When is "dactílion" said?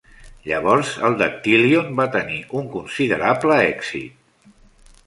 1.19-1.93